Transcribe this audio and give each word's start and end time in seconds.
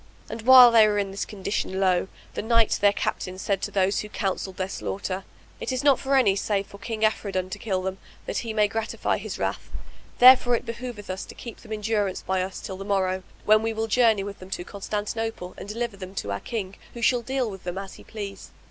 And 0.31 0.41
while 0.41 0.71
they 0.71 0.87
were 0.87 0.97
in 0.97 1.11
this 1.11 1.25
condition, 1.25 1.79
lo! 1.79 2.07
the 2.33 2.41
knight 2.41 2.79
their 2.81 2.91
captain 2.91 3.37
said 3.37 3.61
to 3.61 3.69
those 3.69 3.99
who 3.99 4.09
counselled 4.09 4.57
their 4.57 4.67
slaughter, 4.67 5.25
"It 5.59 5.71
is 5.71 5.83
not 5.83 5.99
for 5.99 6.15
any 6.15 6.35
save 6.35 6.65
for 6.65 6.79
King 6.79 7.03
Afridun 7.05 7.51
to 7.51 7.59
kill 7.59 7.83
them, 7.83 7.99
that 8.25 8.39
he 8.39 8.51
may 8.51 8.67
gratify 8.67 9.19
his 9.19 9.37
wrath; 9.37 9.69
therefore 10.17 10.55
it 10.55 10.65
behoveth 10.65 11.11
us 11.11 11.23
to 11.25 11.35
keep 11.35 11.57
them 11.59 11.71
in 11.71 11.81
durance 11.81 12.23
by 12.23 12.41
us 12.41 12.61
till 12.61 12.77
the 12.77 12.83
morrow, 12.83 13.21
when 13.45 13.61
we 13.61 13.73
will 13.73 13.85
journey 13.85 14.23
with 14.23 14.39
them 14.39 14.49
to 14.49 14.63
Constantinople 14.63 15.53
and 15.55 15.69
deliver 15.69 15.97
them 15.97 16.15
to 16.15 16.31
our 16.31 16.39
King, 16.39 16.77
who 16.95 17.03
shall 17.03 17.21
deal 17.21 17.47
with 17.51 17.63
them 17.63 17.77
as 17.77 17.93
he 17.93 18.03
please." 18.03 18.49